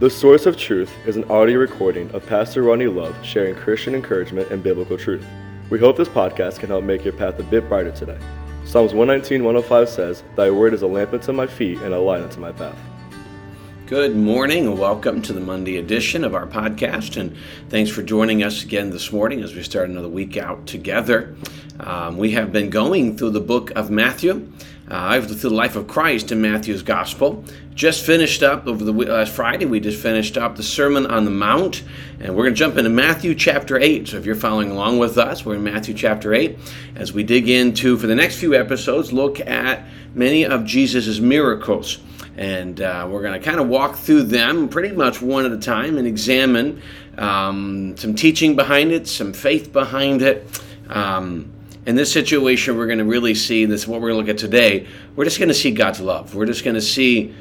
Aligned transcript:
The 0.00 0.08
Source 0.08 0.46
of 0.46 0.56
Truth 0.56 0.90
is 1.06 1.16
an 1.16 1.30
audio 1.30 1.58
recording 1.58 2.10
of 2.12 2.24
Pastor 2.24 2.62
Ronnie 2.62 2.86
Love 2.86 3.14
sharing 3.22 3.54
Christian 3.54 3.94
encouragement 3.94 4.50
and 4.50 4.62
biblical 4.62 4.96
truth. 4.96 5.26
We 5.68 5.78
hope 5.78 5.98
this 5.98 6.08
podcast 6.08 6.58
can 6.58 6.70
help 6.70 6.84
make 6.84 7.04
your 7.04 7.12
path 7.12 7.38
a 7.38 7.42
bit 7.42 7.68
brighter 7.68 7.90
today. 7.90 8.16
Psalms 8.64 8.94
119, 8.94 9.44
105 9.44 9.88
says, 9.90 10.22
Thy 10.36 10.50
word 10.50 10.72
is 10.72 10.80
a 10.80 10.86
lamp 10.86 11.12
unto 11.12 11.32
my 11.32 11.46
feet 11.46 11.76
and 11.80 11.92
a 11.92 12.00
light 12.00 12.22
unto 12.22 12.40
my 12.40 12.50
path. 12.50 12.78
Good 13.84 14.16
morning 14.16 14.68
and 14.68 14.78
welcome 14.78 15.20
to 15.20 15.34
the 15.34 15.40
Monday 15.40 15.76
edition 15.76 16.24
of 16.24 16.34
our 16.34 16.46
podcast. 16.46 17.20
And 17.20 17.36
thanks 17.68 17.90
for 17.90 18.02
joining 18.02 18.42
us 18.42 18.64
again 18.64 18.88
this 18.88 19.12
morning 19.12 19.42
as 19.42 19.54
we 19.54 19.62
start 19.62 19.90
another 19.90 20.08
week 20.08 20.38
out 20.38 20.66
together. 20.66 21.36
Um, 21.78 22.16
we 22.16 22.30
have 22.30 22.52
been 22.52 22.70
going 22.70 23.18
through 23.18 23.32
the 23.32 23.40
book 23.40 23.70
of 23.72 23.90
Matthew. 23.90 24.50
Uh, 24.90 25.20
through 25.20 25.36
the 25.36 25.50
life 25.50 25.76
of 25.76 25.86
Christ 25.86 26.32
in 26.32 26.40
Matthew's 26.40 26.82
Gospel. 26.82 27.44
Just 27.76 28.04
finished 28.04 28.42
up 28.42 28.66
over 28.66 28.84
the 28.84 28.92
last 28.92 29.32
Friday. 29.32 29.64
We 29.64 29.78
just 29.78 30.02
finished 30.02 30.36
up 30.36 30.56
the 30.56 30.64
Sermon 30.64 31.06
on 31.06 31.24
the 31.24 31.30
Mount, 31.30 31.84
and 32.18 32.34
we're 32.34 32.42
going 32.42 32.54
to 32.54 32.58
jump 32.58 32.76
into 32.76 32.90
Matthew 32.90 33.36
chapter 33.36 33.78
eight. 33.78 34.08
So 34.08 34.16
if 34.16 34.26
you're 34.26 34.34
following 34.34 34.72
along 34.72 34.98
with 34.98 35.16
us, 35.16 35.46
we're 35.46 35.54
in 35.54 35.62
Matthew 35.62 35.94
chapter 35.94 36.34
eight 36.34 36.58
as 36.96 37.12
we 37.12 37.22
dig 37.22 37.48
into 37.48 37.96
for 37.98 38.08
the 38.08 38.16
next 38.16 38.40
few 38.40 38.52
episodes. 38.52 39.12
Look 39.12 39.38
at 39.38 39.86
many 40.12 40.44
of 40.44 40.64
Jesus's 40.64 41.20
miracles, 41.20 42.00
and 42.36 42.80
uh, 42.80 43.06
we're 43.08 43.22
going 43.22 43.40
to 43.40 43.46
kind 43.48 43.60
of 43.60 43.68
walk 43.68 43.94
through 43.94 44.24
them 44.24 44.68
pretty 44.68 44.94
much 44.94 45.22
one 45.22 45.46
at 45.46 45.52
a 45.52 45.58
time 45.58 45.98
and 45.98 46.06
examine 46.06 46.82
um, 47.16 47.96
some 47.96 48.16
teaching 48.16 48.56
behind 48.56 48.90
it, 48.90 49.06
some 49.06 49.32
faith 49.32 49.72
behind 49.72 50.20
it. 50.20 50.60
Um, 50.88 51.52
in 51.86 51.96
this 51.96 52.12
situation, 52.12 52.76
we're 52.76 52.86
going 52.86 52.98
to 52.98 53.04
really 53.04 53.34
see 53.34 53.64
this, 53.64 53.86
what 53.86 54.00
we're 54.00 54.10
going 54.10 54.24
to 54.24 54.32
look 54.32 54.36
at 54.36 54.38
today. 54.38 54.86
We're 55.16 55.24
just 55.24 55.38
going 55.38 55.48
to 55.48 55.54
see 55.54 55.70
God's 55.70 56.00
love. 56.00 56.34
We're 56.34 56.46
just 56.46 56.62
going 56.62 56.74
to 56.74 56.80
see 56.80 57.34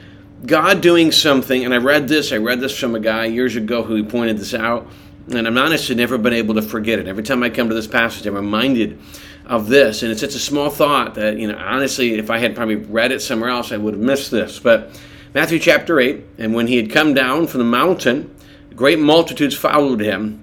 God 0.45 0.81
doing 0.81 1.11
something. 1.11 1.65
And 1.65 1.73
I 1.73 1.77
read 1.77 2.07
this, 2.07 2.31
I 2.31 2.37
read 2.37 2.61
this 2.61 2.77
from 2.77 2.95
a 2.95 2.99
guy 2.99 3.25
years 3.25 3.55
ago 3.55 3.83
who 3.83 4.03
pointed 4.03 4.37
this 4.37 4.53
out. 4.53 4.87
And 5.27 5.45
I'm 5.45 5.57
honestly 5.57 5.93
never 5.93 6.17
been 6.17 6.33
able 6.33 6.55
to 6.55 6.61
forget 6.61 6.99
it. 6.99 7.07
Every 7.07 7.23
time 7.23 7.43
I 7.43 7.49
come 7.49 7.69
to 7.69 7.75
this 7.75 7.85
passage, 7.85 8.25
I'm 8.25 8.35
reminded 8.35 8.99
of 9.45 9.67
this. 9.67 10.03
And 10.03 10.11
it's 10.11 10.21
such 10.21 10.35
a 10.35 10.39
small 10.39 10.69
thought 10.69 11.15
that, 11.15 11.37
you 11.37 11.47
know, 11.47 11.57
honestly, 11.57 12.13
if 12.13 12.29
I 12.29 12.37
had 12.37 12.55
probably 12.55 12.77
read 12.77 13.11
it 13.11 13.21
somewhere 13.21 13.49
else, 13.49 13.71
I 13.71 13.77
would 13.77 13.93
have 13.93 14.01
missed 14.01 14.31
this. 14.31 14.57
But 14.57 14.99
Matthew 15.33 15.59
chapter 15.59 15.99
8, 15.99 16.23
and 16.37 16.53
when 16.53 16.67
he 16.67 16.77
had 16.77 16.89
come 16.89 17.13
down 17.13 17.45
from 17.47 17.59
the 17.59 17.65
mountain, 17.65 18.33
great 18.75 18.99
multitudes 18.99 19.55
followed 19.55 19.99
him. 19.99 20.41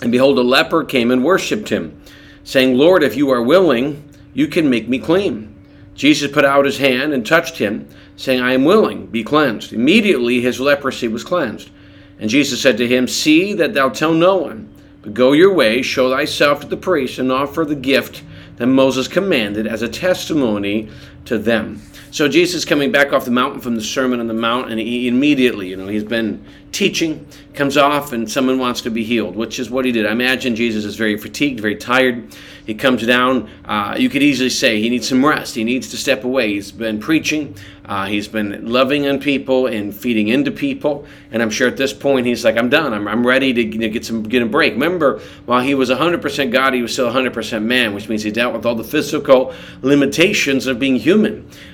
And 0.00 0.12
behold, 0.12 0.38
a 0.38 0.42
leper 0.42 0.84
came 0.84 1.10
and 1.10 1.24
worshipped 1.24 1.68
him 1.68 2.01
saying, 2.44 2.76
Lord, 2.76 3.02
if 3.02 3.16
you 3.16 3.30
are 3.30 3.42
willing, 3.42 4.08
you 4.34 4.48
can 4.48 4.68
make 4.70 4.88
me 4.88 4.98
clean. 4.98 5.54
Jesus 5.94 6.30
put 6.30 6.44
out 6.44 6.64
his 6.64 6.78
hand 6.78 7.12
and 7.12 7.24
touched 7.24 7.58
him, 7.58 7.88
saying, 8.16 8.40
I 8.40 8.54
am 8.54 8.64
willing, 8.64 9.06
be 9.06 9.22
cleansed. 9.22 9.72
Immediately 9.72 10.40
his 10.40 10.60
leprosy 10.60 11.08
was 11.08 11.24
cleansed. 11.24 11.70
And 12.18 12.30
Jesus 12.30 12.62
said 12.62 12.76
to 12.78 12.88
him, 12.88 13.06
See 13.06 13.52
that 13.54 13.74
thou 13.74 13.88
tell 13.88 14.12
no 14.12 14.36
one, 14.36 14.72
but 15.02 15.14
go 15.14 15.32
your 15.32 15.52
way, 15.52 15.82
show 15.82 16.10
thyself 16.10 16.60
to 16.60 16.66
the 16.66 16.76
priest, 16.76 17.18
and 17.18 17.30
offer 17.30 17.64
the 17.64 17.74
gift 17.74 18.22
that 18.56 18.66
Moses 18.66 19.08
commanded 19.08 19.66
as 19.66 19.82
a 19.82 19.88
testimony 19.88 20.88
to 21.26 21.38
them. 21.38 21.80
So 22.12 22.28
Jesus 22.28 22.66
coming 22.66 22.92
back 22.92 23.14
off 23.14 23.24
the 23.24 23.30
mountain 23.30 23.60
from 23.60 23.74
the 23.74 23.80
Sermon 23.80 24.20
on 24.20 24.26
the 24.26 24.34
Mount, 24.34 24.70
and 24.70 24.78
he 24.78 25.08
immediately, 25.08 25.68
you 25.68 25.76
know, 25.76 25.86
he's 25.86 26.04
been 26.04 26.44
teaching, 26.70 27.26
comes 27.54 27.76
off, 27.76 28.12
and 28.12 28.30
someone 28.30 28.58
wants 28.58 28.82
to 28.82 28.90
be 28.90 29.04
healed, 29.04 29.36
which 29.36 29.58
is 29.58 29.70
what 29.70 29.84
he 29.84 29.92
did. 29.92 30.06
I 30.06 30.12
imagine 30.12 30.54
Jesus 30.56 30.84
is 30.84 30.96
very 30.96 31.16
fatigued, 31.16 31.60
very 31.60 31.76
tired. 31.76 32.34
He 32.66 32.74
comes 32.74 33.06
down. 33.06 33.50
Uh, 33.64 33.96
you 33.98 34.08
could 34.08 34.22
easily 34.22 34.50
say 34.50 34.80
he 34.80 34.88
needs 34.88 35.08
some 35.08 35.24
rest. 35.24 35.54
He 35.54 35.64
needs 35.64 35.90
to 35.90 35.96
step 35.96 36.24
away. 36.24 36.54
He's 36.54 36.70
been 36.70 37.00
preaching. 37.00 37.56
Uh, 37.84 38.06
he's 38.06 38.28
been 38.28 38.70
loving 38.70 39.08
on 39.08 39.18
people 39.18 39.66
and 39.66 39.94
feeding 39.94 40.28
into 40.28 40.50
people. 40.50 41.04
And 41.32 41.42
I'm 41.42 41.50
sure 41.50 41.66
at 41.66 41.76
this 41.76 41.92
point 41.92 42.26
he's 42.26 42.44
like, 42.44 42.56
I'm 42.56 42.68
done. 42.68 42.94
I'm, 42.94 43.08
I'm 43.08 43.26
ready 43.26 43.52
to 43.52 43.62
you 43.62 43.78
know, 43.78 43.88
get 43.88 44.04
some 44.04 44.22
get 44.22 44.42
a 44.42 44.46
break. 44.46 44.74
Remember, 44.74 45.20
while 45.46 45.60
he 45.60 45.74
was 45.74 45.90
100% 45.90 46.52
God, 46.52 46.74
he 46.74 46.82
was 46.82 46.92
still 46.92 47.10
100% 47.10 47.62
man, 47.64 47.94
which 47.94 48.08
means 48.08 48.22
he 48.22 48.30
dealt 48.30 48.54
with 48.54 48.64
all 48.64 48.76
the 48.76 48.84
physical 48.84 49.52
limitations 49.82 50.66
of 50.66 50.78
being 50.78 50.96
human. 50.96 51.11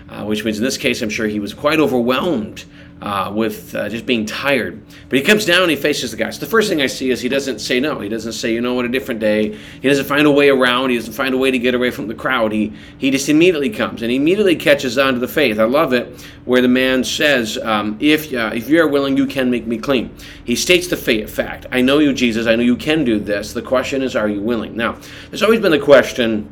Uh, 0.08 0.24
which 0.24 0.42
means 0.42 0.56
in 0.56 0.64
this 0.64 0.78
case, 0.78 1.02
I'm 1.02 1.10
sure 1.10 1.26
he 1.26 1.38
was 1.38 1.52
quite 1.52 1.80
overwhelmed 1.80 2.64
uh, 3.02 3.30
with 3.34 3.74
uh, 3.74 3.88
just 3.88 4.06
being 4.06 4.24
tired. 4.26 4.82
But 5.08 5.18
he 5.18 5.24
comes 5.24 5.44
down 5.44 5.62
and 5.62 5.70
he 5.70 5.76
faces 5.76 6.10
the 6.10 6.16
guys. 6.16 6.36
So 6.36 6.40
the 6.40 6.50
first 6.50 6.68
thing 6.68 6.80
I 6.80 6.86
see 6.86 7.10
is 7.10 7.20
he 7.20 7.28
doesn't 7.28 7.60
say 7.60 7.78
no. 7.78 8.00
He 8.00 8.08
doesn't 8.08 8.32
say, 8.32 8.52
you 8.52 8.60
know 8.60 8.74
what, 8.74 8.84
a 8.84 8.88
different 8.88 9.20
day. 9.20 9.56
He 9.80 9.88
doesn't 9.88 10.06
find 10.06 10.26
a 10.26 10.30
way 10.30 10.48
around. 10.48 10.90
He 10.90 10.96
doesn't 10.96 11.12
find 11.12 11.34
a 11.34 11.38
way 11.38 11.50
to 11.50 11.58
get 11.58 11.74
away 11.74 11.90
from 11.90 12.08
the 12.08 12.14
crowd. 12.14 12.52
He, 12.52 12.72
he 12.96 13.10
just 13.10 13.28
immediately 13.28 13.70
comes 13.70 14.02
and 14.02 14.10
he 14.10 14.16
immediately 14.16 14.56
catches 14.56 14.98
on 14.98 15.14
to 15.14 15.20
the 15.20 15.28
faith. 15.28 15.58
I 15.58 15.64
love 15.64 15.92
it 15.92 16.26
where 16.44 16.62
the 16.62 16.68
man 16.68 17.04
says, 17.04 17.58
um, 17.58 17.98
if, 18.00 18.32
uh, 18.32 18.50
if 18.54 18.68
you 18.68 18.80
are 18.80 18.88
willing, 18.88 19.16
you 19.16 19.26
can 19.26 19.50
make 19.50 19.66
me 19.66 19.78
clean. 19.78 20.14
He 20.44 20.56
states 20.56 20.88
the 20.88 20.96
fact. 20.96 21.66
I 21.70 21.82
know 21.82 21.98
you, 21.98 22.12
Jesus. 22.12 22.46
I 22.46 22.56
know 22.56 22.62
you 22.62 22.76
can 22.76 23.04
do 23.04 23.20
this. 23.20 23.52
The 23.52 23.62
question 23.62 24.02
is, 24.02 24.16
are 24.16 24.28
you 24.28 24.40
willing? 24.40 24.74
Now, 24.74 24.98
there's 25.28 25.42
always 25.42 25.60
been 25.60 25.72
the 25.72 25.78
question 25.78 26.50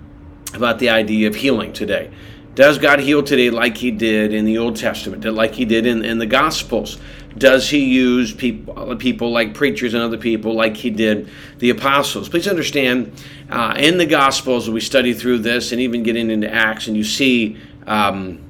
about 0.55 0.79
the 0.79 0.91
idea 0.91 1.27
of 1.27 1.35
healing 1.35 1.73
today. 1.73 2.11
Does 2.57 2.79
God 2.79 3.01
heal 3.01 3.23
today 3.23 3.51
like 3.51 3.77
he 3.77 3.91
did 3.91 4.33
in 4.33 4.47
the 4.47 4.57
Old 4.57 4.77
Testament, 4.77 5.23
like 5.27 5.55
he 5.55 5.67
did 5.67 5.85
in, 5.85 6.03
in 6.03 6.17
the 6.17 6.27
Gospels? 6.27 6.97
Does 7.37 7.69
he 7.69 7.85
use 7.85 8.33
people, 8.33 8.97
people 8.97 9.31
like 9.31 9.53
preachers 9.53 9.93
and 9.93 10.03
other 10.03 10.17
people 10.17 10.55
like 10.55 10.75
he 10.75 10.89
did 10.89 11.29
the 11.59 11.69
apostles? 11.69 12.31
Please 12.31 12.49
understand, 12.49 13.13
uh, 13.51 13.75
in 13.77 13.99
the 13.99 14.07
Gospels, 14.07 14.71
we 14.71 14.81
study 14.81 15.13
through 15.13 15.41
this 15.41 15.73
and 15.73 15.83
even 15.83 16.03
getting 16.03 16.31
into 16.31 16.51
Acts, 16.51 16.87
and 16.87 16.97
you 16.97 17.05
see 17.05 17.59
um, 17.87 18.43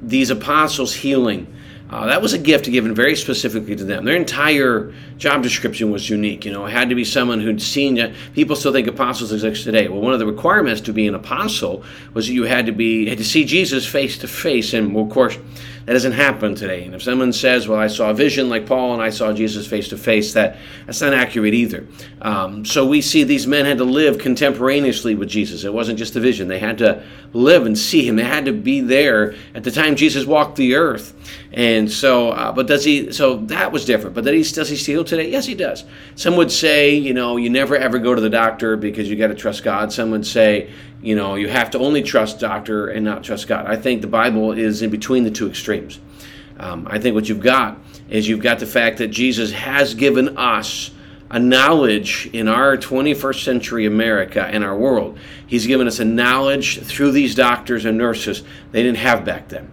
these 0.00 0.30
apostles 0.30 0.94
healing 0.94 1.52
uh, 1.92 2.06
that 2.06 2.22
was 2.22 2.32
a 2.32 2.38
gift 2.38 2.64
given 2.70 2.94
very 2.94 3.14
specifically 3.14 3.76
to 3.76 3.84
them. 3.84 4.06
Their 4.06 4.16
entire 4.16 4.94
job 5.18 5.42
description 5.42 5.90
was 5.90 6.08
unique. 6.08 6.46
You 6.46 6.52
know, 6.52 6.64
it 6.64 6.70
had 6.70 6.88
to 6.88 6.94
be 6.94 7.04
someone 7.04 7.38
who'd 7.38 7.60
seen. 7.60 8.14
People 8.34 8.56
still 8.56 8.72
think 8.72 8.86
apostles 8.86 9.30
exist 9.30 9.64
today. 9.64 9.88
Well, 9.88 10.00
one 10.00 10.14
of 10.14 10.18
the 10.18 10.26
requirements 10.26 10.80
to 10.82 10.92
be 10.94 11.06
an 11.06 11.14
apostle 11.14 11.84
was 12.14 12.28
that 12.28 12.32
you 12.32 12.44
had 12.44 12.64
to 12.64 12.72
be 12.72 13.08
had 13.08 13.18
to 13.18 13.24
see 13.24 13.44
Jesus 13.44 13.86
face 13.86 14.16
to 14.18 14.28
face, 14.28 14.72
and 14.72 14.94
well, 14.94 15.04
of 15.04 15.10
course, 15.10 15.36
that 15.86 15.92
doesn't 15.92 16.12
happen 16.12 16.54
today. 16.54 16.84
And 16.84 16.94
if 16.94 17.02
someone 17.02 17.32
says, 17.32 17.68
"Well, 17.68 17.78
I 17.78 17.88
saw 17.88 18.10
a 18.10 18.14
vision 18.14 18.48
like 18.48 18.66
Paul 18.66 18.92
and 18.94 19.02
I 19.02 19.10
saw 19.10 19.32
Jesus 19.32 19.66
face 19.66 19.88
to 19.88 19.96
face," 19.96 20.32
that 20.34 20.56
that's 20.86 21.00
not 21.00 21.12
accurate 21.12 21.54
either. 21.54 21.86
Um, 22.20 22.64
so 22.64 22.86
we 22.86 23.00
see 23.00 23.24
these 23.24 23.46
men 23.46 23.64
had 23.64 23.78
to 23.78 23.84
live 23.84 24.18
contemporaneously 24.18 25.14
with 25.14 25.28
Jesus. 25.28 25.64
It 25.64 25.72
wasn't 25.72 25.98
just 25.98 26.16
a 26.16 26.20
vision; 26.20 26.48
they 26.48 26.58
had 26.58 26.78
to 26.78 27.02
live 27.32 27.66
and 27.66 27.78
see 27.78 28.06
Him. 28.06 28.16
They 28.16 28.24
had 28.24 28.44
to 28.44 28.52
be 28.52 28.80
there 28.80 29.34
at 29.54 29.64
the 29.64 29.70
time 29.70 29.96
Jesus 29.96 30.26
walked 30.26 30.56
the 30.56 30.74
earth. 30.74 31.14
And 31.52 31.90
so, 31.90 32.30
uh, 32.30 32.52
but 32.52 32.66
does 32.66 32.84
he? 32.84 33.12
So 33.12 33.36
that 33.46 33.72
was 33.72 33.84
different. 33.84 34.14
But 34.14 34.24
does 34.24 34.48
he, 34.48 34.54
does 34.54 34.68
he 34.68 34.76
heal 34.76 35.04
today? 35.04 35.30
Yes, 35.30 35.46
he 35.46 35.54
does. 35.54 35.84
Some 36.14 36.36
would 36.36 36.50
say, 36.50 36.94
you 36.94 37.12
know, 37.12 37.36
you 37.36 37.50
never 37.50 37.76
ever 37.76 37.98
go 37.98 38.14
to 38.14 38.20
the 38.20 38.30
doctor 38.30 38.76
because 38.76 39.10
you 39.10 39.16
got 39.16 39.28
to 39.28 39.34
trust 39.34 39.62
God. 39.62 39.92
Some 39.92 40.10
would 40.12 40.26
say, 40.26 40.70
you 41.02 41.16
know, 41.16 41.34
you 41.34 41.48
have 41.48 41.70
to 41.72 41.78
only 41.78 42.02
trust 42.02 42.38
doctor 42.38 42.88
and 42.88 43.04
not 43.04 43.24
trust 43.24 43.48
God. 43.48 43.66
I 43.66 43.76
think 43.76 44.00
the 44.00 44.06
Bible 44.06 44.52
is 44.52 44.82
in 44.82 44.90
between 44.90 45.24
the 45.24 45.30
two 45.30 45.48
extremes. 45.48 45.98
Um, 46.58 46.86
I 46.88 46.98
think 46.98 47.14
what 47.14 47.28
you've 47.28 47.40
got 47.40 47.78
is 48.08 48.28
you've 48.28 48.40
got 48.40 48.60
the 48.60 48.66
fact 48.66 48.98
that 48.98 49.08
Jesus 49.08 49.52
has 49.52 49.94
given 49.94 50.38
us 50.38 50.92
a 51.28 51.38
knowledge 51.38 52.28
in 52.32 52.46
our 52.46 52.76
21st 52.76 53.42
century 53.42 53.86
America 53.86 54.44
and 54.44 54.62
our 54.62 54.76
world. 54.76 55.18
He's 55.46 55.66
given 55.66 55.86
us 55.86 55.98
a 55.98 56.04
knowledge 56.04 56.80
through 56.80 57.12
these 57.12 57.34
doctors 57.34 57.84
and 57.84 57.98
nurses 57.98 58.44
they 58.70 58.82
didn't 58.82 58.98
have 58.98 59.24
back 59.24 59.48
then. 59.48 59.72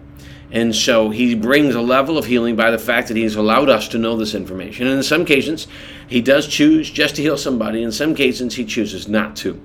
And 0.52 0.74
so 0.74 1.10
he 1.10 1.34
brings 1.36 1.74
a 1.74 1.80
level 1.80 2.18
of 2.18 2.24
healing 2.24 2.56
by 2.56 2.70
the 2.72 2.78
fact 2.78 3.08
that 3.08 3.16
he's 3.16 3.36
allowed 3.36 3.68
us 3.68 3.88
to 3.88 3.98
know 3.98 4.16
this 4.16 4.34
information. 4.34 4.86
And 4.86 4.96
in 4.96 5.02
some 5.02 5.24
cases, 5.24 5.68
he 6.08 6.20
does 6.20 6.48
choose 6.48 6.90
just 6.90 7.16
to 7.16 7.22
heal 7.22 7.36
somebody. 7.36 7.82
In 7.82 7.92
some 7.92 8.16
cases, 8.16 8.54
he 8.54 8.64
chooses 8.64 9.06
not 9.06 9.36
to. 9.36 9.60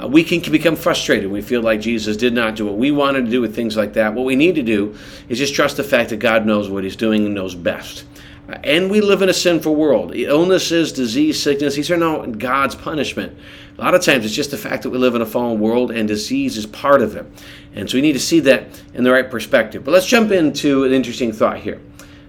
Uh, 0.00 0.06
we 0.06 0.22
can 0.22 0.40
become 0.52 0.76
frustrated. 0.76 1.30
We 1.30 1.42
feel 1.42 1.60
like 1.60 1.80
Jesus 1.80 2.16
did 2.16 2.32
not 2.32 2.56
do 2.56 2.66
what 2.66 2.76
we 2.76 2.90
wanted 2.90 3.24
to 3.24 3.30
do 3.30 3.40
with 3.40 3.54
things 3.54 3.76
like 3.76 3.94
that. 3.94 4.14
What 4.14 4.24
we 4.24 4.36
need 4.36 4.54
to 4.54 4.62
do 4.62 4.96
is 5.28 5.38
just 5.38 5.54
trust 5.54 5.76
the 5.76 5.84
fact 5.84 6.10
that 6.10 6.18
God 6.18 6.46
knows 6.46 6.68
what 6.68 6.84
he's 6.84 6.96
doing 6.96 7.26
and 7.26 7.34
knows 7.34 7.54
best. 7.54 8.04
Uh, 8.48 8.58
and 8.64 8.90
we 8.90 9.00
live 9.00 9.22
in 9.22 9.28
a 9.28 9.34
sinful 9.34 9.74
world. 9.74 10.14
Illnesses, 10.14 10.92
disease, 10.92 11.42
sickness, 11.42 11.74
these 11.74 11.90
are 11.90 11.96
not 11.96 12.38
God's 12.38 12.74
punishment. 12.74 13.36
A 13.76 13.80
lot 13.80 13.94
of 13.94 14.02
times 14.02 14.24
it's 14.24 14.34
just 14.34 14.50
the 14.50 14.56
fact 14.56 14.82
that 14.84 14.90
we 14.90 14.98
live 14.98 15.14
in 15.14 15.22
a 15.22 15.26
fallen 15.26 15.60
world 15.60 15.90
and 15.90 16.06
disease 16.06 16.56
is 16.56 16.66
part 16.66 17.02
of 17.02 17.16
it. 17.16 17.26
And 17.74 17.88
so 17.88 17.96
we 17.96 18.02
need 18.02 18.14
to 18.14 18.20
see 18.20 18.40
that 18.40 18.66
in 18.94 19.04
the 19.04 19.12
right 19.12 19.28
perspective. 19.28 19.84
But 19.84 19.92
let's 19.92 20.06
jump 20.06 20.30
into 20.30 20.84
an 20.84 20.92
interesting 20.92 21.32
thought 21.32 21.58
here. 21.58 21.80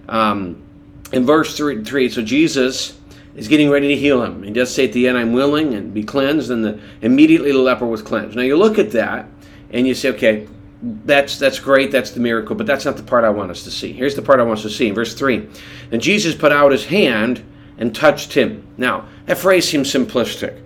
Um, 0.08 0.62
in 1.12 1.26
verse 1.26 1.56
three, 1.56 1.82
3, 1.82 2.08
so 2.08 2.22
Jesus 2.22 2.99
is 3.34 3.48
getting 3.48 3.70
ready 3.70 3.88
to 3.88 3.96
heal 3.96 4.22
him. 4.22 4.42
He 4.42 4.50
does 4.50 4.74
say 4.74 4.86
at 4.86 4.92
the 4.92 5.06
end, 5.06 5.16
I'm 5.16 5.32
willing 5.32 5.74
and 5.74 5.94
be 5.94 6.02
cleansed. 6.02 6.50
And 6.50 6.64
the, 6.64 6.80
immediately 7.02 7.52
the 7.52 7.58
leper 7.58 7.86
was 7.86 8.02
cleansed. 8.02 8.36
Now 8.36 8.42
you 8.42 8.56
look 8.56 8.78
at 8.78 8.90
that 8.92 9.26
and 9.70 9.86
you 9.86 9.94
say, 9.94 10.10
okay, 10.10 10.48
that's 10.82 11.38
that's 11.38 11.58
great 11.58 11.90
that's 11.90 12.12
the 12.12 12.20
miracle 12.20 12.56
but 12.56 12.66
that's 12.66 12.86
not 12.86 12.96
the 12.96 13.02
part 13.02 13.22
i 13.22 13.28
want 13.28 13.50
us 13.50 13.64
to 13.64 13.70
see 13.70 13.92
here's 13.92 14.14
the 14.14 14.22
part 14.22 14.40
i 14.40 14.42
want 14.42 14.58
us 14.60 14.62
to 14.62 14.70
see 14.70 14.88
in 14.88 14.94
verse 14.94 15.12
3 15.12 15.46
and 15.92 16.00
jesus 16.00 16.34
put 16.34 16.52
out 16.52 16.72
his 16.72 16.86
hand 16.86 17.44
and 17.76 17.94
touched 17.94 18.32
him 18.32 18.66
now 18.78 19.06
that 19.26 19.36
phrase 19.36 19.68
seems 19.68 19.92
simplistic 19.92 20.58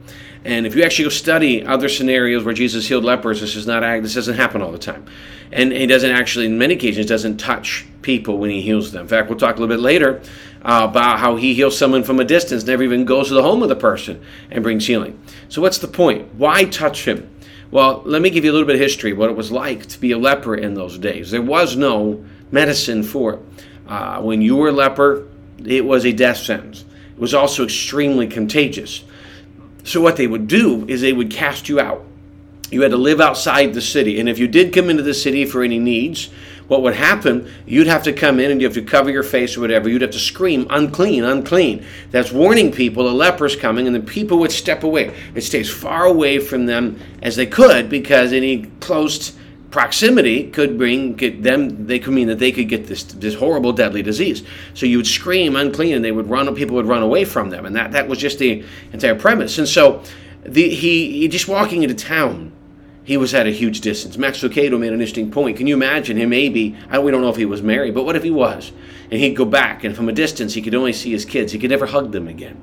and 0.44 0.66
if 0.66 0.76
you 0.76 0.82
actually 0.82 1.04
go 1.04 1.10
study 1.10 1.64
other 1.64 1.88
scenarios 1.88 2.44
where 2.44 2.52
Jesus 2.52 2.86
healed 2.86 3.04
lepers, 3.04 3.40
this 3.40 3.56
is 3.56 3.66
not 3.66 3.80
this 4.02 4.14
doesn't 4.14 4.36
happen 4.36 4.60
all 4.60 4.72
the 4.72 4.78
time. 4.78 5.06
And 5.52 5.72
he 5.72 5.86
doesn't 5.86 6.10
actually, 6.10 6.46
in 6.46 6.58
many 6.58 6.74
occasions, 6.74 7.06
doesn't 7.06 7.38
touch 7.38 7.86
people 8.02 8.36
when 8.38 8.50
he 8.50 8.60
heals 8.60 8.92
them. 8.92 9.02
In 9.02 9.08
fact, 9.08 9.30
we'll 9.30 9.38
talk 9.38 9.56
a 9.56 9.60
little 9.60 9.74
bit 9.74 9.82
later 9.82 10.20
uh, 10.64 10.86
about 10.88 11.18
how 11.18 11.36
he 11.36 11.54
heals 11.54 11.76
someone 11.76 12.02
from 12.02 12.20
a 12.20 12.24
distance, 12.24 12.64
never 12.64 12.82
even 12.82 13.04
goes 13.04 13.28
to 13.28 13.34
the 13.34 13.42
home 13.42 13.62
of 13.62 13.68
the 13.68 13.76
person 13.76 14.24
and 14.50 14.62
brings 14.62 14.86
healing. 14.86 15.20
So, 15.48 15.60
what's 15.60 15.78
the 15.78 15.88
point? 15.88 16.34
Why 16.34 16.64
touch 16.64 17.06
him? 17.06 17.30
Well, 17.70 18.02
let 18.06 18.22
me 18.22 18.30
give 18.30 18.44
you 18.44 18.50
a 18.50 18.54
little 18.54 18.66
bit 18.66 18.76
of 18.76 18.80
history, 18.80 19.12
what 19.12 19.30
it 19.30 19.36
was 19.36 19.52
like 19.52 19.86
to 19.86 20.00
be 20.00 20.12
a 20.12 20.18
leper 20.18 20.54
in 20.54 20.74
those 20.74 20.96
days. 20.96 21.30
There 21.30 21.42
was 21.42 21.76
no 21.76 22.24
medicine 22.50 23.02
for 23.02 23.34
it. 23.34 23.40
Uh, 23.86 24.22
when 24.22 24.40
you 24.40 24.56
were 24.56 24.68
a 24.68 24.72
leper, 24.72 25.26
it 25.64 25.84
was 25.84 26.06
a 26.06 26.12
death 26.12 26.38
sentence. 26.38 26.84
It 27.12 27.20
was 27.20 27.34
also 27.34 27.64
extremely 27.64 28.26
contagious. 28.26 29.04
So, 29.82 30.00
what 30.00 30.16
they 30.16 30.26
would 30.26 30.46
do 30.46 30.86
is 30.88 31.02
they 31.02 31.12
would 31.12 31.30
cast 31.30 31.68
you 31.68 31.78
out. 31.78 32.06
You 32.70 32.80
had 32.80 32.92
to 32.92 32.96
live 32.96 33.20
outside 33.20 33.74
the 33.74 33.82
city. 33.82 34.18
And 34.18 34.28
if 34.28 34.38
you 34.38 34.48
did 34.48 34.72
come 34.72 34.88
into 34.88 35.02
the 35.02 35.14
city 35.14 35.44
for 35.44 35.62
any 35.62 35.78
needs, 35.78 36.30
what 36.68 36.82
would 36.82 36.94
happen, 36.94 37.50
you'd 37.66 37.86
have 37.86 38.02
to 38.04 38.12
come 38.12 38.40
in 38.40 38.50
and 38.50 38.60
you 38.60 38.66
have 38.66 38.74
to 38.74 38.82
cover 38.82 39.10
your 39.10 39.22
face 39.22 39.56
or 39.56 39.60
whatever. 39.60 39.88
You'd 39.88 40.02
have 40.02 40.10
to 40.12 40.18
scream, 40.18 40.66
unclean, 40.70 41.24
unclean. 41.24 41.84
That's 42.10 42.32
warning 42.32 42.72
people, 42.72 43.08
a 43.08 43.12
leper's 43.12 43.54
coming, 43.54 43.86
and 43.86 43.94
the 43.94 44.00
people 44.00 44.38
would 44.38 44.52
step 44.52 44.82
away. 44.82 45.14
It 45.34 45.42
stays 45.42 45.72
far 45.72 46.04
away 46.06 46.38
from 46.38 46.66
them 46.66 46.98
as 47.22 47.36
they 47.36 47.46
could 47.46 47.90
because 47.90 48.32
any 48.32 48.66
close 48.80 49.36
proximity 49.74 50.50
could 50.52 50.78
bring 50.78 51.16
them 51.42 51.84
they 51.88 51.98
could 51.98 52.14
mean 52.14 52.28
that 52.28 52.38
they 52.38 52.52
could 52.52 52.68
get 52.68 52.86
this 52.86 53.02
this 53.02 53.34
horrible 53.34 53.72
deadly 53.72 54.02
disease 54.02 54.44
so 54.72 54.86
you 54.86 54.96
would 54.96 55.06
scream 55.06 55.56
unclean 55.56 55.96
and 55.96 56.04
they 56.04 56.12
would 56.12 56.30
run 56.30 56.54
people 56.54 56.76
would 56.76 56.86
run 56.86 57.02
away 57.02 57.24
from 57.24 57.50
them 57.50 57.66
and 57.66 57.74
that 57.74 57.90
that 57.90 58.06
was 58.06 58.16
just 58.16 58.38
the 58.38 58.64
entire 58.92 59.16
premise 59.16 59.58
and 59.58 59.66
so 59.66 60.00
the 60.44 60.68
he, 60.68 61.18
he 61.18 61.26
just 61.26 61.48
walking 61.48 61.82
into 61.82 61.92
town 61.92 62.52
he 63.04 63.18
was 63.18 63.34
at 63.34 63.46
a 63.46 63.50
huge 63.50 63.82
distance. 63.82 64.16
Max 64.16 64.42
Lucado 64.42 64.80
made 64.80 64.88
an 64.88 64.94
interesting 64.94 65.30
point. 65.30 65.58
Can 65.58 65.66
you 65.66 65.74
imagine 65.74 66.16
him 66.16 66.30
maybe, 66.30 66.74
I, 66.88 66.98
we 66.98 67.10
don't 67.10 67.20
know 67.20 67.28
if 67.28 67.36
he 67.36 67.44
was 67.44 67.62
married, 67.62 67.94
but 67.94 68.04
what 68.04 68.16
if 68.16 68.22
he 68.22 68.30
was? 68.30 68.72
And 69.10 69.20
he'd 69.20 69.36
go 69.36 69.44
back, 69.44 69.84
and 69.84 69.94
from 69.94 70.08
a 70.08 70.12
distance, 70.12 70.54
he 70.54 70.62
could 70.62 70.74
only 70.74 70.94
see 70.94 71.10
his 71.10 71.26
kids. 71.26 71.52
He 71.52 71.58
could 71.58 71.70
never 71.70 71.84
hug 71.84 72.12
them 72.12 72.26
again. 72.26 72.60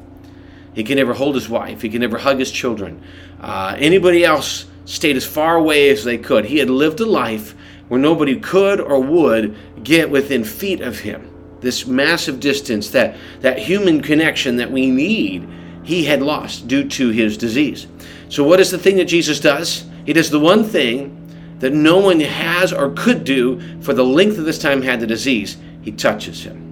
He 0.74 0.84
could 0.84 0.98
never 0.98 1.14
hold 1.14 1.36
his 1.36 1.48
wife. 1.48 1.82
He 1.82 1.90
could 1.90 2.02
never 2.02 2.18
hug 2.18 2.40
his 2.40 2.52
children. 2.52 3.04
Uh, 3.40 3.76
anybody 3.78 4.26
else 4.26 4.66
stayed 4.86 5.16
as 5.16 5.26
far 5.26 5.58
away 5.58 5.90
as 5.90 6.04
they 6.04 6.18
could. 6.18 6.46
He 6.46 6.58
had 6.58 6.70
lived 6.70 7.00
a 7.02 7.06
life 7.06 7.56
where 7.88 8.00
nobody 8.00 8.40
could 8.40 8.80
or 8.80 9.00
would 9.00 9.56
get 9.84 10.10
within 10.10 10.44
feet 10.44 10.82
of 10.82 11.00
him. 11.00 11.28
This 11.60 11.86
massive 11.86 12.40
distance, 12.40 12.90
that, 12.92 13.16
that 13.42 13.60
human 13.60 14.02
connection 14.02 14.56
that 14.56 14.72
we 14.72 14.90
need, 14.90 15.48
he 15.84 16.06
had 16.06 16.22
lost 16.22 16.68
due 16.68 16.88
to 16.88 17.10
his 17.10 17.38
disease. 17.38 17.86
So, 18.30 18.44
what 18.44 18.60
is 18.60 18.72
the 18.72 18.78
thing 18.78 18.96
that 18.96 19.06
Jesus 19.06 19.40
does? 19.40 19.86
He 20.06 20.14
does 20.14 20.30
the 20.30 20.40
one 20.40 20.64
thing 20.64 21.18
that 21.60 21.74
no 21.74 22.00
one 22.00 22.20
has 22.20 22.74
or 22.74 22.92
could 22.92 23.24
do 23.24 23.82
for 23.82 23.94
the 23.94 24.04
length 24.04 24.38
of 24.38 24.46
this 24.46 24.60
time 24.60 24.82
had 24.82 25.00
the 25.00 25.08
disease. 25.08 25.58
He 25.82 25.92
touches 25.92 26.44
him. 26.44 26.72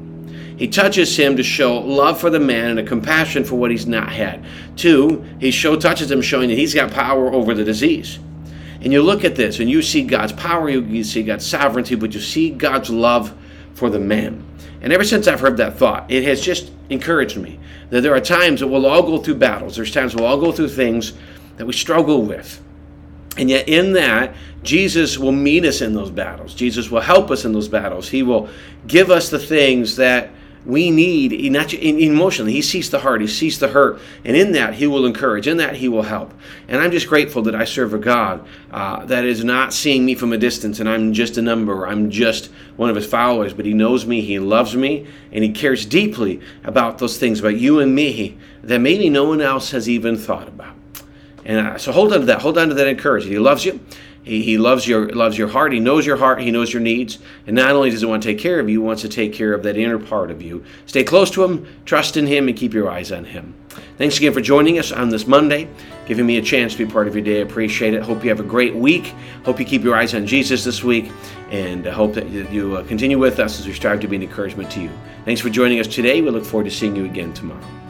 He 0.57 0.67
touches 0.67 1.15
him 1.15 1.37
to 1.37 1.43
show 1.43 1.79
love 1.79 2.19
for 2.19 2.29
the 2.29 2.39
man 2.39 2.71
and 2.71 2.79
a 2.79 2.83
compassion 2.83 3.45
for 3.45 3.55
what 3.55 3.71
he's 3.71 3.87
not 3.87 4.11
had. 4.11 4.43
Two, 4.75 5.23
he 5.39 5.51
show 5.51 5.77
touches 5.77 6.11
him 6.11 6.21
showing 6.21 6.49
that 6.49 6.57
he's 6.57 6.73
got 6.73 6.91
power 6.91 7.31
over 7.31 7.53
the 7.53 7.63
disease. 7.63 8.19
And 8.81 8.91
you 8.91 9.01
look 9.01 9.23
at 9.23 9.35
this 9.35 9.59
and 9.59 9.69
you 9.69 9.81
see 9.81 10.03
God's 10.03 10.33
power, 10.33 10.69
you 10.69 11.03
see 11.03 11.23
God's 11.23 11.45
sovereignty, 11.45 11.95
but 11.95 12.13
you 12.13 12.19
see 12.19 12.49
God's 12.49 12.89
love 12.89 13.33
for 13.73 13.89
the 13.89 13.99
man. 13.99 14.43
And 14.81 14.91
ever 14.91 15.03
since 15.03 15.27
I've 15.27 15.39
heard 15.39 15.57
that 15.57 15.77
thought, 15.77 16.09
it 16.11 16.23
has 16.23 16.41
just 16.41 16.71
encouraged 16.89 17.37
me 17.37 17.59
that 17.89 18.01
there 18.01 18.13
are 18.13 18.21
times 18.21 18.59
that 18.59 18.67
we'll 18.67 18.85
all 18.85 19.03
go 19.03 19.17
through 19.17 19.35
battles. 19.35 19.75
There's 19.75 19.93
times 19.93 20.15
we'll 20.15 20.25
all 20.25 20.39
go 20.39 20.51
through 20.51 20.69
things 20.69 21.13
that 21.57 21.65
we 21.65 21.73
struggle 21.73 22.21
with. 22.21 22.61
And 23.37 23.49
yet, 23.49 23.69
in 23.69 23.93
that, 23.93 24.35
Jesus 24.63 25.17
will 25.17 25.31
meet 25.31 25.63
us 25.65 25.81
in 25.81 25.93
those 25.93 26.09
battles. 26.09 26.53
Jesus 26.53 26.89
will 26.89 27.01
help 27.01 27.31
us 27.31 27.45
in 27.45 27.53
those 27.53 27.69
battles. 27.69 28.09
He 28.09 28.23
will 28.23 28.49
give 28.87 29.09
us 29.09 29.29
the 29.29 29.39
things 29.39 29.95
that 29.95 30.31
we 30.65 30.91
need 30.91 31.51
not 31.51 31.73
emotionally. 31.73 32.51
He 32.51 32.61
sees 32.61 32.89
the 32.89 32.99
heart, 32.99 33.21
he 33.21 33.27
sees 33.27 33.59
the 33.59 33.69
hurt, 33.69 33.99
and 34.25 34.35
in 34.35 34.51
that 34.53 34.73
he 34.73 34.87
will 34.87 35.05
encourage. 35.05 35.47
In 35.47 35.57
that 35.57 35.75
he 35.75 35.87
will 35.87 36.03
help. 36.03 36.33
And 36.67 36.81
I'm 36.81 36.91
just 36.91 37.07
grateful 37.07 37.41
that 37.43 37.55
I 37.55 37.63
serve 37.63 37.93
a 37.93 37.97
God 37.97 38.45
uh, 38.71 39.05
that 39.05 39.23
is 39.23 39.43
not 39.43 39.73
seeing 39.73 40.05
me 40.05 40.15
from 40.15 40.33
a 40.33 40.37
distance, 40.37 40.79
and 40.79 40.89
I'm 40.89 41.13
just 41.13 41.37
a 41.37 41.41
number. 41.41 41.87
I'm 41.87 42.09
just 42.09 42.51
one 42.75 42.89
of 42.89 42.95
his 42.95 43.05
followers, 43.05 43.53
but 43.53 43.65
he 43.65 43.73
knows 43.73 44.05
me, 44.05 44.21
he 44.21 44.37
loves 44.39 44.75
me, 44.75 45.07
and 45.31 45.43
he 45.43 45.51
cares 45.51 45.85
deeply 45.85 46.41
about 46.63 46.97
those 46.97 47.17
things 47.17 47.39
about 47.39 47.57
you 47.57 47.79
and 47.79 47.95
me 47.95 48.37
that 48.61 48.79
maybe 48.79 49.09
no 49.09 49.23
one 49.23 49.41
else 49.41 49.71
has 49.71 49.87
even 49.87 50.17
thought 50.17 50.47
about. 50.47 50.75
And 51.45 51.67
uh, 51.67 51.77
so 51.77 51.91
hold 51.91 52.13
on 52.13 52.21
to 52.21 52.25
that. 52.27 52.41
Hold 52.41 52.57
on 52.57 52.69
to 52.69 52.73
that 52.75 52.87
encouragement. 52.87 53.33
He 53.33 53.39
loves 53.39 53.65
you. 53.65 53.79
He, 54.23 54.43
he 54.43 54.57
loves 54.57 54.87
your 54.87 55.09
loves 55.09 55.37
your 55.37 55.47
heart. 55.47 55.71
He 55.71 55.79
knows 55.79 56.05
your 56.05 56.17
heart. 56.17 56.41
He 56.41 56.51
knows 56.51 56.71
your 56.71 56.81
needs. 56.81 57.19
And 57.47 57.55
not 57.55 57.71
only 57.71 57.89
does 57.89 58.01
he 58.01 58.05
want 58.05 58.21
to 58.23 58.29
take 58.29 58.39
care 58.39 58.59
of 58.59 58.69
you, 58.69 58.81
he 58.81 58.85
wants 58.85 59.01
to 59.01 59.09
take 59.09 59.33
care 59.33 59.53
of 59.53 59.63
that 59.63 59.77
inner 59.77 59.99
part 59.99 60.29
of 60.31 60.41
you. 60.41 60.63
Stay 60.85 61.03
close 61.03 61.31
to 61.31 61.43
him, 61.43 61.67
trust 61.85 62.17
in 62.17 62.27
him, 62.27 62.47
and 62.47 62.57
keep 62.57 62.73
your 62.73 62.89
eyes 62.89 63.11
on 63.11 63.25
him. 63.25 63.55
Thanks 63.97 64.17
again 64.17 64.33
for 64.33 64.41
joining 64.41 64.79
us 64.79 64.91
on 64.91 65.09
this 65.09 65.27
Monday, 65.27 65.69
giving 66.05 66.25
me 66.25 66.37
a 66.37 66.41
chance 66.41 66.73
to 66.73 66.85
be 66.85 66.91
part 66.91 67.07
of 67.07 67.15
your 67.15 67.23
day. 67.23 67.39
I 67.39 67.43
appreciate 67.43 67.93
it. 67.93 68.01
Hope 68.01 68.23
you 68.23 68.29
have 68.29 68.39
a 68.39 68.43
great 68.43 68.75
week. 68.75 69.13
Hope 69.45 69.59
you 69.59 69.65
keep 69.65 69.83
your 69.83 69.95
eyes 69.95 70.13
on 70.13 70.25
Jesus 70.25 70.63
this 70.63 70.83
week, 70.83 71.11
and 71.49 71.87
I 71.87 71.91
hope 71.91 72.13
that 72.13 72.29
you 72.29 72.77
uh, 72.77 72.83
continue 72.83 73.17
with 73.17 73.39
us 73.39 73.59
as 73.59 73.67
we 73.67 73.73
strive 73.73 73.99
to 74.01 74.07
be 74.07 74.15
an 74.15 74.23
encouragement 74.23 74.71
to 74.71 74.81
you. 74.81 74.91
Thanks 75.25 75.41
for 75.41 75.49
joining 75.49 75.79
us 75.79 75.87
today. 75.87 76.21
We 76.21 76.29
look 76.29 76.45
forward 76.45 76.65
to 76.65 76.71
seeing 76.71 76.95
you 76.95 77.05
again 77.05 77.33
tomorrow. 77.33 77.88